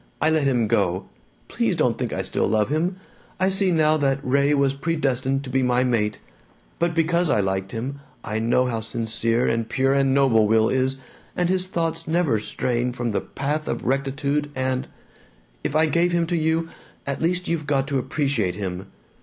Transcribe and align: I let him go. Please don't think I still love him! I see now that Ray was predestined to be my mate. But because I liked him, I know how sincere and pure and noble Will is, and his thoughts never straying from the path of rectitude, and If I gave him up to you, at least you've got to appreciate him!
I 0.19 0.31
let 0.31 0.45
him 0.45 0.65
go. 0.67 1.05
Please 1.47 1.75
don't 1.75 1.95
think 1.95 2.11
I 2.11 2.23
still 2.23 2.47
love 2.47 2.69
him! 2.69 2.95
I 3.39 3.49
see 3.49 3.69
now 3.71 3.97
that 3.97 4.19
Ray 4.23 4.51
was 4.55 4.73
predestined 4.73 5.43
to 5.43 5.51
be 5.51 5.61
my 5.61 5.83
mate. 5.83 6.17
But 6.79 6.95
because 6.95 7.29
I 7.29 7.39
liked 7.39 7.71
him, 7.71 7.99
I 8.23 8.39
know 8.39 8.65
how 8.65 8.79
sincere 8.81 9.45
and 9.47 9.69
pure 9.69 9.93
and 9.93 10.11
noble 10.11 10.47
Will 10.47 10.69
is, 10.69 10.97
and 11.35 11.49
his 11.49 11.67
thoughts 11.67 12.07
never 12.07 12.39
straying 12.39 12.93
from 12.93 13.11
the 13.11 13.21
path 13.21 13.67
of 13.67 13.85
rectitude, 13.85 14.49
and 14.55 14.87
If 15.63 15.75
I 15.75 15.85
gave 15.85 16.13
him 16.13 16.23
up 16.23 16.29
to 16.29 16.35
you, 16.35 16.69
at 17.05 17.21
least 17.21 17.47
you've 17.47 17.67
got 17.67 17.85
to 17.89 17.99
appreciate 17.99 18.55
him! 18.55 18.87